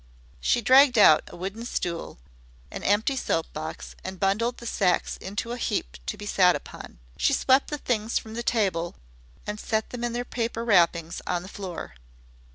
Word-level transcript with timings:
She 0.39 0.61
dragged 0.61 0.97
out 0.97 1.21
a 1.27 1.35
wooden 1.35 1.63
stool, 1.63 2.17
an 2.71 2.81
empty 2.81 3.15
soap 3.15 3.53
box, 3.53 3.93
and 4.03 4.19
bundled 4.19 4.57
the 4.57 4.65
sacks 4.65 5.15
into 5.17 5.51
a 5.51 5.57
heap 5.59 5.97
to 6.07 6.17
be 6.17 6.25
sat 6.25 6.55
upon. 6.55 6.97
She 7.17 7.33
swept 7.33 7.69
the 7.69 7.77
things 7.77 8.17
from 8.17 8.33
the 8.33 8.41
table 8.41 8.95
and 9.45 9.59
set 9.59 9.91
them 9.91 10.03
in 10.03 10.13
their 10.13 10.25
paper 10.25 10.65
wrappings 10.65 11.21
on 11.27 11.43
the 11.43 11.47
floor. 11.47 11.93